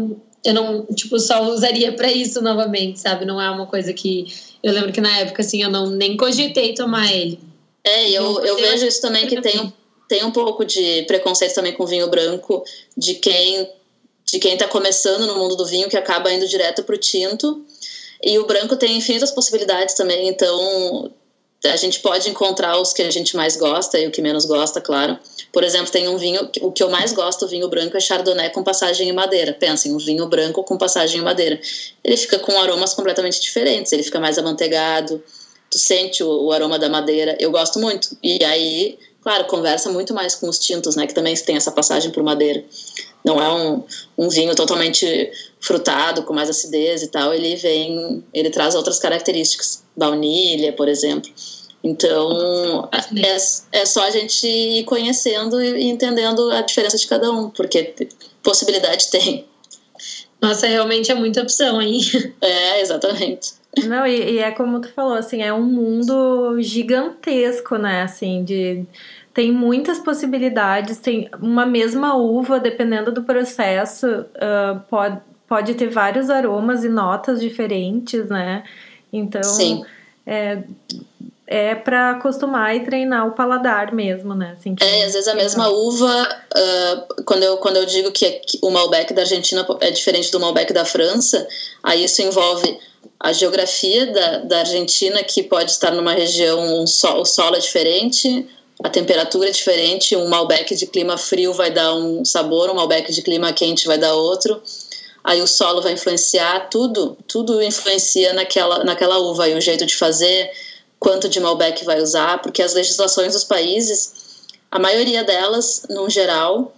[0.43, 3.25] eu não, tipo, só usaria para isso novamente, sabe?
[3.25, 4.25] Não é uma coisa que
[4.63, 7.39] eu lembro que na época assim eu não nem cogitei tomar ele.
[7.83, 9.71] É, eu, eu vejo isso também que tem,
[10.07, 12.63] tem um pouco de preconceito também com vinho branco
[12.97, 13.69] de quem
[14.31, 17.61] de quem está começando no mundo do vinho, que acaba indo direto para o tinto.
[18.23, 21.11] E o branco tem infinitas possibilidades também, então
[21.65, 24.79] a gente pode encontrar os que a gente mais gosta e o que menos gosta,
[24.79, 25.19] claro.
[25.51, 28.49] Por exemplo, tem um vinho, o que eu mais gosto, o vinho branco, é Chardonnay
[28.51, 29.53] com passagem em madeira.
[29.53, 31.59] Pensem, um vinho branco com passagem em madeira.
[32.03, 35.21] Ele fica com aromas completamente diferentes, ele fica mais amanteigado,
[35.69, 37.35] tu sente o, o aroma da madeira.
[37.39, 38.17] Eu gosto muito.
[38.23, 42.11] E aí, claro, conversa muito mais com os tintos, né, que também tem essa passagem
[42.11, 42.63] por madeira
[43.25, 43.83] não é um,
[44.17, 49.83] um vinho totalmente frutado, com mais acidez e tal, ele vem, ele traz outras características,
[49.95, 51.31] baunilha, por exemplo.
[51.83, 57.49] Então, é, é só a gente ir conhecendo e entendendo a diferença de cada um,
[57.49, 57.93] porque
[58.43, 59.45] possibilidade tem.
[60.39, 62.01] Nossa, realmente é muita opção aí.
[62.41, 63.53] É, exatamente.
[63.83, 68.83] Não, e, e é como tu falou, assim, é um mundo gigantesco, né, assim, de
[69.33, 76.29] tem muitas possibilidades, tem uma mesma uva, dependendo do processo, uh, pode, pode ter vários
[76.29, 78.63] aromas e notas diferentes, né?
[79.11, 79.83] Então, Sim.
[80.25, 80.63] é,
[81.47, 84.55] é para acostumar e treinar o paladar mesmo, né?
[84.57, 88.41] Assim, que, é, às vezes a mesma uva, uh, quando, eu, quando eu digo que
[88.61, 91.47] o Malbec da Argentina é diferente do Malbec da França,
[91.81, 92.77] aí isso envolve
[93.17, 97.59] a geografia da, da Argentina, que pode estar numa região, um sol, o solo é
[97.59, 98.47] diferente,
[98.83, 103.11] a temperatura é diferente, um Malbec de clima frio vai dar um sabor, um Malbec
[103.11, 104.61] de clima quente vai dar outro.
[105.23, 109.95] Aí o solo vai influenciar, tudo, tudo influencia naquela, naquela uva e o jeito de
[109.95, 110.49] fazer,
[110.99, 114.13] quanto de Malbec vai usar, porque as legislações dos países,
[114.71, 116.73] a maioria delas, no geral,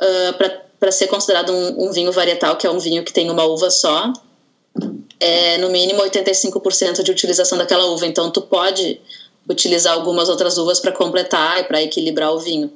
[0.00, 3.44] uh, para ser considerado um, um, vinho varietal, que é um vinho que tem uma
[3.44, 4.10] uva só,
[5.20, 8.06] é no mínimo 85% de utilização daquela uva.
[8.06, 8.98] Então tu pode
[9.48, 12.70] utilizar algumas outras uvas para completar e para equilibrar o vinho.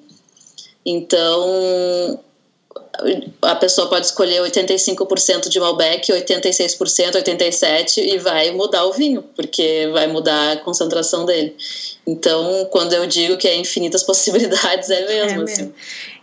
[0.84, 2.18] Então,
[3.42, 9.88] a pessoa pode escolher 85% de Malbec, 86%, 87% e vai mudar o vinho, porque
[9.92, 11.54] vai mudar a concentração dele.
[12.06, 15.40] Então, quando eu digo que é infinitas possibilidades, é mesmo.
[15.40, 15.62] É, assim.
[15.62, 15.74] mesmo.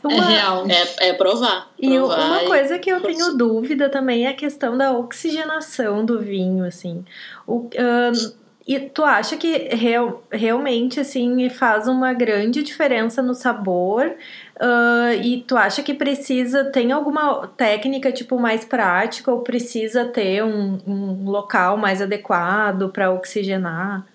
[0.04, 0.14] Uma...
[0.14, 0.66] é real.
[0.70, 1.72] É, é provar.
[1.80, 6.20] E provar uma coisa que eu tenho dúvida também é a questão da oxigenação do
[6.20, 7.06] vinho, assim.
[7.46, 8.34] O, uh,
[8.66, 14.16] E tu acha que real, realmente assim faz uma grande diferença no sabor?
[14.56, 20.44] Uh, e tu acha que precisa, tem alguma técnica tipo mais prática ou precisa ter
[20.44, 24.08] um, um local mais adequado para oxigenar?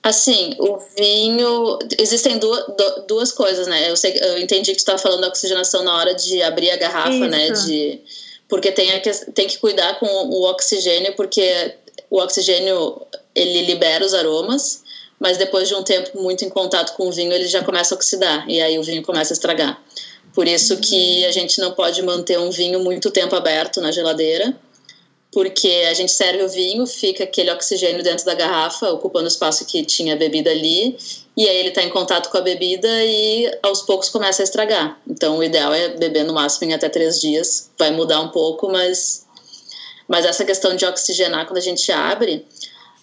[0.00, 1.80] Assim, o vinho.
[1.98, 2.64] Existem duas,
[3.08, 3.90] duas coisas, né?
[3.90, 6.76] Eu, sei, eu entendi que tu estava falando da oxigenação na hora de abrir a
[6.76, 7.48] garrafa, né?
[7.48, 7.66] Isso.
[7.68, 7.74] né?
[7.74, 8.00] De,
[8.48, 9.00] porque tem, a,
[9.34, 11.74] tem que cuidar com o oxigênio, porque
[12.08, 13.04] o oxigênio
[13.36, 14.82] ele libera os aromas,
[15.20, 17.96] mas depois de um tempo muito em contato com o vinho, ele já começa a
[17.96, 19.80] oxidar e aí o vinho começa a estragar.
[20.34, 24.54] Por isso que a gente não pode manter um vinho muito tempo aberto na geladeira,
[25.32, 29.64] porque a gente serve o vinho, fica aquele oxigênio dentro da garrafa, ocupando o espaço
[29.66, 30.96] que tinha a bebida ali,
[31.36, 34.98] e aí ele está em contato com a bebida e aos poucos começa a estragar.
[35.06, 37.70] Então o ideal é beber no máximo em até três dias.
[37.78, 39.26] Vai mudar um pouco, mas,
[40.08, 42.46] mas essa questão de oxigenar quando a gente abre,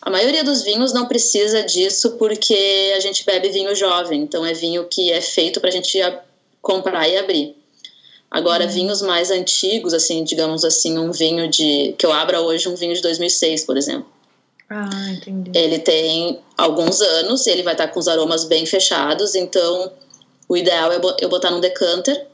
[0.05, 4.53] a maioria dos vinhos não precisa disso porque a gente bebe vinho jovem, então é
[4.53, 5.97] vinho que é feito para a gente
[6.61, 7.55] comprar e abrir.
[8.29, 8.69] Agora, uhum.
[8.69, 11.95] vinhos mais antigos, assim, digamos assim, um vinho de.
[11.97, 14.05] que eu abra hoje, um vinho de 2006, por exemplo.
[14.69, 15.51] Ah, entendi.
[15.57, 19.89] Ele tem alguns anos, ele vai estar com os aromas bem fechados, então
[20.49, 22.25] o ideal é eu botar num decanter,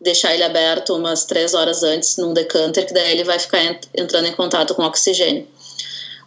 [0.00, 3.60] deixar ele aberto umas três horas antes num decanter, que daí ele vai ficar
[3.94, 5.46] entrando em contato com oxigênio.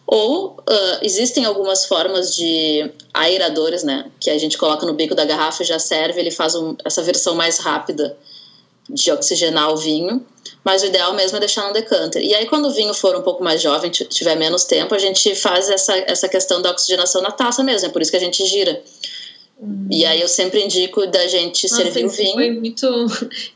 [0.08, 4.12] Ou uh, existem algumas formas de aeradores, né?
[4.20, 7.02] Que a gente coloca no bico da garrafa e já serve, ele faz um, essa
[7.02, 8.16] versão mais rápida
[8.88, 10.24] de oxigenar o vinho.
[10.64, 12.24] Mas o ideal mesmo é deixar no decanter.
[12.24, 15.34] E aí, quando o vinho for um pouco mais jovem, tiver menos tempo, a gente
[15.36, 17.88] faz essa, essa questão da oxigenação na taça mesmo.
[17.88, 18.82] É por isso que a gente gira.
[19.60, 19.88] Hum.
[19.92, 22.34] E aí eu sempre indico da gente Nossa, servir o vinho.
[22.34, 22.88] Foi muito.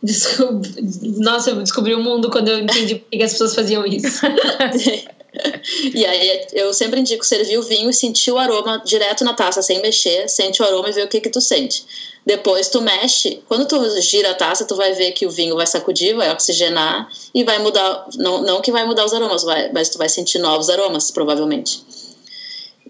[1.20, 4.22] Nossa, eu descobri o mundo quando eu entendi por que as pessoas faziam isso.
[5.94, 9.62] e aí eu sempre indico servir o vinho e sentir o aroma direto na taça,
[9.62, 11.86] sem mexer, sente o aroma e vê o que que tu sente.
[12.26, 15.66] Depois tu mexe, quando tu gira a taça, tu vai ver que o vinho vai
[15.66, 19.90] sacudir, vai oxigenar e vai mudar, não, não que vai mudar os aromas, vai, mas
[19.90, 21.84] tu vai sentir novos aromas, provavelmente.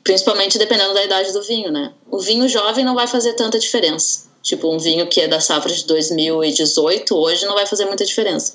[0.04, 1.94] Principalmente dependendo da idade do vinho, né?
[2.10, 4.30] O vinho jovem não vai fazer tanta diferença.
[4.42, 8.54] Tipo, um vinho que é da safra de 2018, hoje não vai fazer muita diferença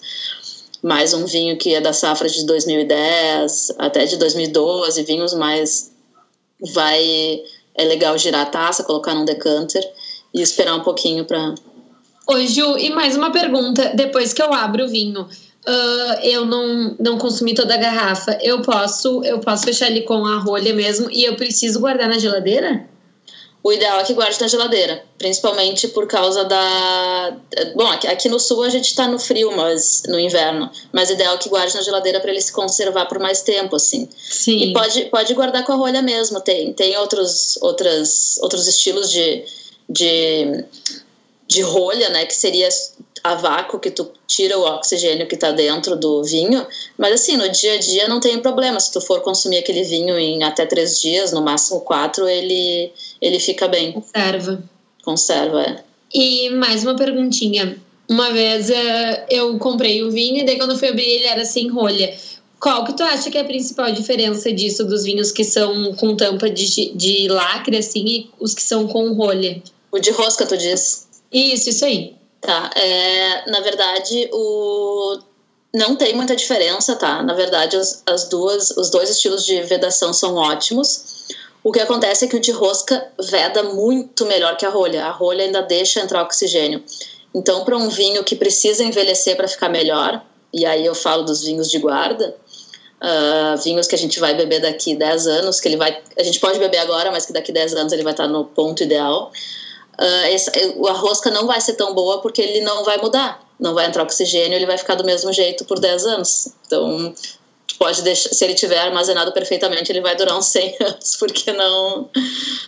[0.85, 5.91] mais um vinho que é da safra de 2010 até de 2012, vinhos mais
[6.75, 7.43] vai
[7.75, 9.83] é legal girar a taça, colocar num decanter
[10.35, 11.55] e esperar um pouquinho para
[12.27, 13.93] Oi, Ju, e mais uma pergunta.
[13.95, 18.39] Depois que eu abro o vinho, uh, eu não, não consumi toda a garrafa.
[18.43, 22.19] Eu posso eu posso fechar ele com a rolha mesmo e eu preciso guardar na
[22.19, 22.87] geladeira?
[23.65, 27.35] O ideal é que guarde na geladeira, principalmente por causa da.
[27.75, 31.37] Bom, aqui no sul a gente está no frio, mas no inverno, mas o ideal
[31.37, 34.07] é que guarde na geladeira para ele se conservar por mais tempo, assim.
[34.19, 34.59] Sim.
[34.59, 39.43] E pode, pode guardar com a rolha mesmo, tem, tem outros, outras, outros estilos de,
[39.89, 40.63] de,
[41.49, 42.69] de rolha, né, que seria
[43.25, 46.67] a vácuo que tu tira o oxigênio que está dentro do vinho,
[46.99, 50.19] mas assim, no dia a dia não tem problema, se tu for consumir aquele vinho
[50.19, 53.93] em até três dias, no máximo quatro, ele, ele fica bem.
[53.93, 54.63] Conserva.
[55.03, 55.85] Conserva, é.
[56.13, 57.79] E mais uma perguntinha.
[58.07, 61.47] Uma vez uh, eu comprei o vinho e daí quando eu fui abrir ele era
[61.47, 62.15] sem rolha.
[62.61, 66.15] Qual que tu acha que é a principal diferença disso dos vinhos que são com
[66.15, 69.63] tampa de, de lacre assim e os que são com rolha?
[69.91, 71.09] O de rosca, tu diz?
[71.33, 72.15] Isso, isso aí.
[72.45, 75.19] Tá, é, na verdade, o
[75.75, 77.23] não tem muita diferença, tá?
[77.23, 81.25] Na verdade, as, as duas, os dois estilos de vedação são ótimos.
[81.65, 85.07] O que acontece é que o de rosca veda muito melhor que a rolha.
[85.07, 86.85] A rolha ainda deixa entrar oxigênio.
[87.35, 91.43] Então, para um vinho que precisa envelhecer para ficar melhor, e aí eu falo dos
[91.43, 92.37] vinhos de guarda,
[93.03, 96.39] uh, vinhos que a gente vai beber daqui 10 anos, que ele vai, a gente
[96.39, 99.33] pode beber agora, mas que daqui 10 anos ele vai estar no ponto ideal
[99.99, 100.53] uh, essa,
[100.89, 103.43] a rosca não vai ser tão boa porque ele não vai mudar.
[103.59, 106.49] Não vai entrar oxigênio, ele vai ficar do mesmo jeito por 10 anos.
[106.67, 107.15] Então,
[107.79, 112.09] pode deixar, se ele tiver armazenado perfeitamente, ele vai durar uns 100 anos, porque não,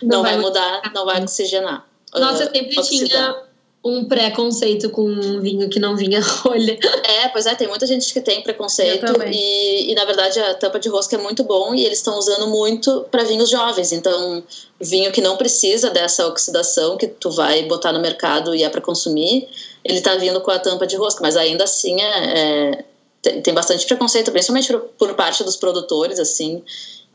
[0.01, 1.85] não, não vai, vai, mudar, não vai oxigenar.
[2.15, 3.07] Nossa, eu sempre oxidar.
[3.07, 3.46] tinha
[3.89, 6.77] um preconceito com um vinho que não vinha rolha.
[7.03, 10.79] É, pois é, tem muita gente que tem preconceito e, e na verdade a tampa
[10.79, 13.91] de rosca é muito bom e eles estão usando muito para vinhos jovens.
[13.91, 14.43] Então,
[14.79, 18.81] vinho que não precisa dessa oxidação que tu vai botar no mercado e é para
[18.81, 19.47] consumir,
[19.83, 22.85] ele tá vindo com a tampa de rosca, mas ainda assim é, é
[23.21, 26.63] tem, bastante preconceito, principalmente por, por parte dos produtores, assim,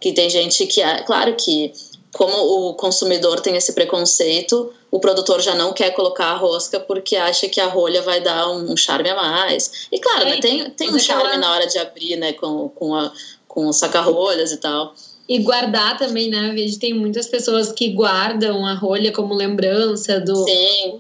[0.01, 1.73] que tem gente que, é, claro que
[2.13, 7.17] como o consumidor tem esse preconceito, o produtor já não quer colocar a rosca porque
[7.17, 9.89] acha que a rolha vai dar um charme a mais.
[9.91, 12.95] E claro, é, né, tem, tem um charme na hora de abrir, né, com, com,
[12.95, 13.11] a,
[13.49, 14.95] com saca-rolhas e tal.
[15.27, 16.53] e guardar também, né?
[16.55, 20.45] Vejo tem muitas pessoas que guardam a rolha como lembrança do,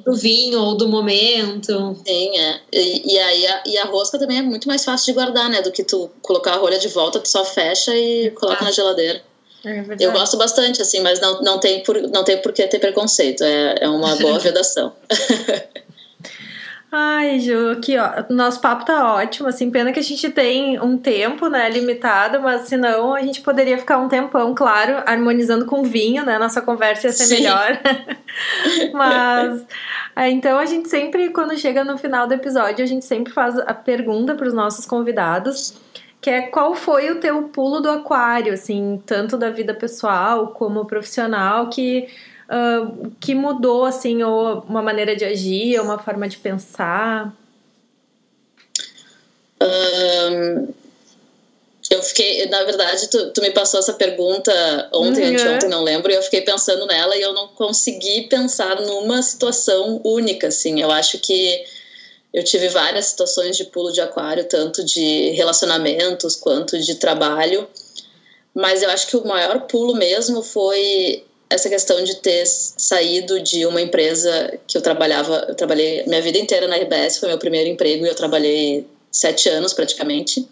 [0.06, 1.94] do vinho ou do momento.
[2.06, 2.60] Sim, é.
[2.72, 5.60] E, e aí a, e a rosca também é muito mais fácil de guardar, né?
[5.60, 8.64] Do que tu colocar a rolha de volta, tu só fecha e coloca ah.
[8.64, 9.22] na geladeira.
[9.64, 12.78] É eu gosto bastante, assim, mas não, não, tem por, não tem por que ter
[12.78, 13.44] preconceito.
[13.44, 14.92] É, é uma boa vedação.
[16.94, 20.98] Ai, Ju, aqui ó, nosso papo tá ótimo, assim, pena que a gente tem um
[20.98, 26.22] tempo, né, limitado, mas senão a gente poderia ficar um tempão, claro, harmonizando com vinho,
[26.22, 27.34] né, nossa conversa ia ser Sim.
[27.36, 27.80] melhor.
[28.92, 29.64] mas,
[30.14, 33.58] é, então a gente sempre, quando chega no final do episódio, a gente sempre faz
[33.58, 35.72] a pergunta para os nossos convidados,
[36.22, 40.86] que é qual foi o teu pulo do aquário, assim, tanto da vida pessoal como
[40.86, 42.08] profissional, que
[42.48, 47.34] uh, que mudou, assim, ou uma maneira de agir, ou uma forma de pensar?
[49.60, 50.68] Um,
[51.90, 54.52] eu fiquei, na verdade, tu, tu, me passou essa pergunta
[54.94, 55.34] ontem, uhum.
[55.34, 60.00] anteontem, não lembro, e eu fiquei pensando nela e eu não consegui pensar numa situação
[60.04, 60.80] única, assim.
[60.80, 61.64] Eu acho que
[62.32, 67.68] eu tive várias situações de pulo de aquário, tanto de relacionamentos quanto de trabalho,
[68.54, 73.66] mas eu acho que o maior pulo mesmo foi essa questão de ter saído de
[73.66, 77.68] uma empresa que eu trabalhava, eu trabalhei minha vida inteira na RBS, foi meu primeiro
[77.68, 80.48] emprego e eu trabalhei sete anos praticamente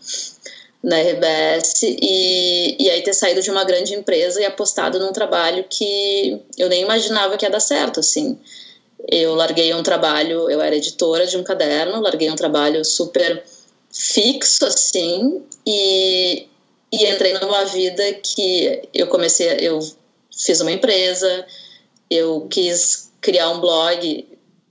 [0.83, 5.65] na RBS e, e aí ter saído de uma grande empresa e apostado num trabalho
[5.69, 8.39] que eu nem imaginava que ia dar certo, assim.
[9.09, 13.43] Eu larguei um trabalho, eu era editora de um caderno, larguei um trabalho super
[13.93, 16.47] fixo, assim, e,
[16.93, 19.81] e entrei numa vida que eu comecei, eu
[20.33, 21.47] fiz uma empresa,
[22.09, 24.27] eu quis criar um blog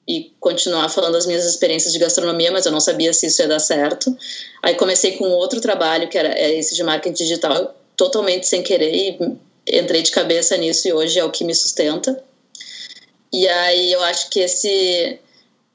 [0.07, 3.47] e continuar falando as minhas experiências de gastronomia, mas eu não sabia se isso ia
[3.47, 4.15] dar certo.
[4.63, 8.91] Aí comecei com outro trabalho, que era é esse de marketing digital, totalmente sem querer,
[8.91, 12.23] e entrei de cabeça nisso e hoje é o que me sustenta.
[13.31, 15.19] E aí eu acho que esse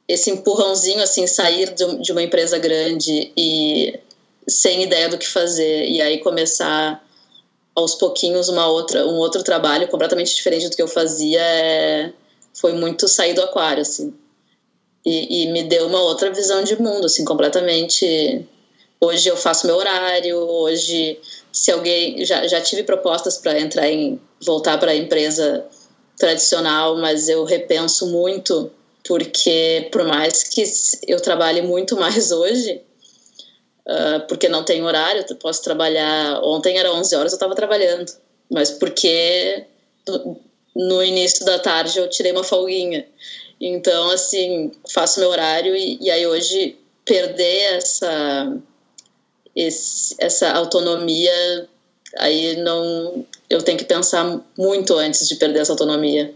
[0.07, 3.99] esse empurrãozinho assim sair de uma empresa grande e
[4.47, 7.03] sem ideia do que fazer e aí começar
[7.75, 12.13] aos pouquinhos uma outra um outro trabalho completamente diferente do que eu fazia é,
[12.53, 14.15] foi muito sair do aquário assim.
[15.05, 18.47] E, e, me deu uma outra visão de mundo assim completamente.
[18.99, 21.21] Hoje eu faço meu horário hoje
[21.53, 25.67] se alguém já, já tive propostas para entrar em voltar para a empresa
[26.19, 28.71] tradicional mas eu repenso muito
[29.07, 30.65] porque por mais que
[31.07, 32.83] eu trabalhe muito mais hoje
[33.87, 36.41] uh, porque não tem horário, eu posso trabalhar.
[36.43, 38.13] Ontem era 11 horas, eu estava trabalhando,
[38.51, 39.65] mas porque
[40.75, 43.07] no início da tarde eu tirei uma folguinha.
[43.61, 48.57] Então, assim, faço meu horário e, e aí hoje perder essa,
[49.55, 51.69] esse, essa autonomia,
[52.19, 53.25] aí não.
[53.49, 56.33] Eu tenho que pensar muito antes de perder essa autonomia.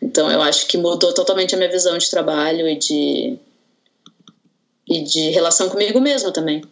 [0.00, 3.38] Então, eu acho que mudou totalmente a minha visão de trabalho e de,
[4.86, 6.62] e de relação comigo mesma também.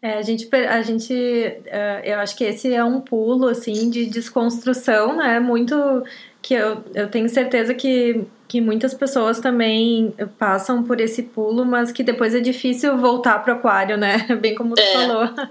[0.00, 4.06] É, a gente, a gente, uh, eu acho que esse é um pulo assim de
[4.06, 5.40] desconstrução, né?
[5.40, 6.04] Muito
[6.40, 11.90] que eu, eu tenho certeza que, que muitas pessoas também passam por esse pulo, mas
[11.90, 14.18] que depois é difícil voltar para o aquário, né?
[14.40, 15.48] Bem como tu é, falou.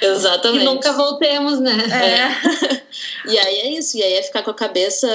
[0.00, 0.62] Exatamente.
[0.62, 1.76] E nunca voltemos, né?
[1.90, 2.74] É.
[2.74, 2.82] é.
[3.32, 5.08] e aí é isso, e aí é ficar com a cabeça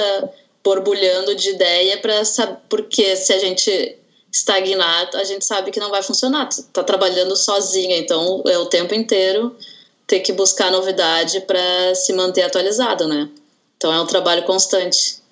[0.64, 3.96] borbulhando de ideia para saber porque se a gente
[4.32, 6.48] estagnar, a gente sabe que não vai funcionar.
[6.48, 9.54] Tu tá trabalhando sozinha, então é o tempo inteiro
[10.06, 13.28] ter que buscar novidade para se manter atualizado, né?
[13.76, 15.22] Então é um trabalho constante.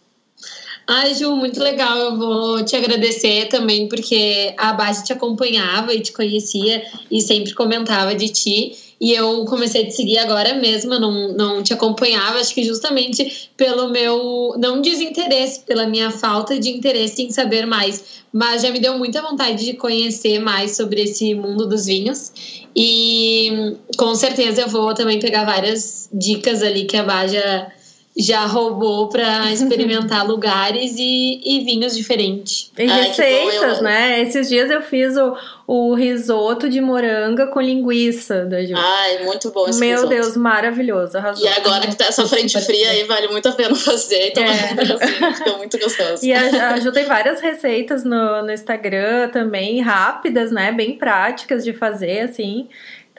[0.86, 1.96] Ai, Ju, muito legal.
[1.98, 7.54] Eu vou te agradecer também, porque a base te acompanhava e te conhecia e sempre
[7.54, 8.72] comentava de ti.
[9.00, 12.62] E eu comecei a te seguir agora mesmo, eu não, não te acompanhava, acho que
[12.62, 18.20] justamente pelo meu, não desinteresse, pela minha falta de interesse em saber mais.
[18.30, 22.30] Mas já me deu muita vontade de conhecer mais sobre esse mundo dos vinhos.
[22.76, 27.72] E com certeza eu vou também pegar várias dicas ali que a Baja
[28.20, 32.70] já roubou para experimentar lugares e, e, vinhos diferentes.
[32.78, 34.20] E Ai, receitas, bom, né?
[34.20, 38.74] Esses dias eu fiz o, o risoto de moranga com linguiça da Ju.
[38.76, 40.08] Ai, muito bom esse Meu risoto.
[40.08, 41.16] Deus, maravilhoso.
[41.16, 41.44] Arrasou.
[41.44, 44.28] E agora que tá essa frente fria aí, vale muito a pena fazer.
[44.28, 45.34] Então, é.
[45.34, 46.24] ficou muito gostoso.
[46.24, 50.72] E a, a Ju tem várias receitas no, no Instagram também, rápidas, né?
[50.72, 52.68] Bem práticas de fazer, assim.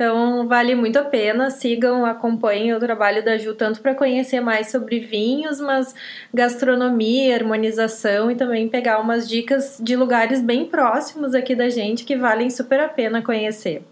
[0.02, 1.52] Então, vale muito a pena.
[1.52, 5.94] Sigam, acompanhem o trabalho da Ju, tanto para conhecer mais sobre vinhos, mas
[6.34, 12.18] gastronomia, harmonização e também pegar umas dicas de lugares bem próximos aqui da gente que
[12.18, 13.84] valem super a pena conhecer.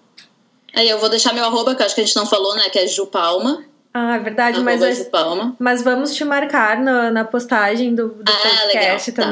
[0.76, 2.64] Aí eu vou deixar meu arroba, que acho que a gente não falou, né?
[2.72, 3.64] Que é Ju Palma.
[3.94, 5.56] Ah, é verdade, mas, Ju Palma.
[5.60, 9.32] mas vamos te marcar na, na postagem do, do Ah, podcast legal,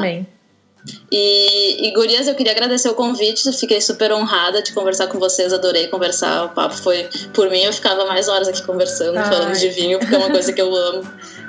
[1.10, 5.52] E, e, Gurias, eu queria agradecer o convite, fiquei super honrada de conversar com vocês,
[5.52, 9.24] adorei conversar, o papo foi, por mim, eu ficava mais horas aqui conversando, Ai.
[9.24, 11.02] falando de vinho, porque é uma coisa que eu amo.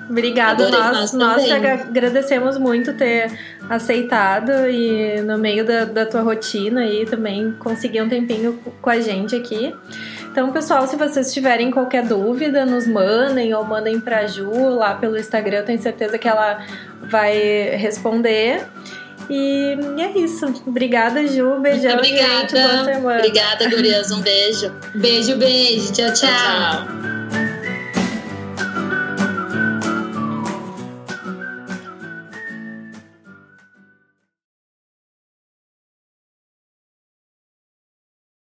[0.10, 3.32] Obrigada, Adorei, nós, nós agradecemos muito ter
[3.70, 9.00] aceitado e no meio da, da tua rotina aí também conseguir um tempinho com a
[9.00, 9.72] gente aqui.
[10.32, 15.18] Então, pessoal, se vocês tiverem qualquer dúvida, nos mandem ou mandem pra Ju lá pelo
[15.18, 16.66] Instagram, eu tenho certeza que ela
[17.02, 17.36] vai
[17.76, 18.66] responder.
[19.30, 20.46] E é isso.
[20.66, 21.60] Obrigada, Ju.
[21.60, 22.22] Beijão, Muito gente.
[22.22, 22.86] Boa obrigada.
[22.86, 23.18] semana.
[23.20, 24.72] Obrigada, Gurias, um beijo.
[24.96, 25.94] Beijo, beijo.
[25.94, 26.30] Tchau, tchau.
[26.30, 27.29] Tchau.